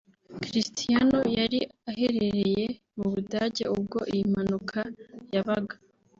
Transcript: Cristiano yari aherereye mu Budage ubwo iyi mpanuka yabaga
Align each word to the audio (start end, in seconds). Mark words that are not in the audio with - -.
Cristiano 0.43 1.19
yari 1.37 1.59
aherereye 1.91 2.65
mu 2.97 3.05
Budage 3.13 3.63
ubwo 3.75 3.99
iyi 4.13 4.25
mpanuka 4.31 4.79
yabaga 5.35 5.75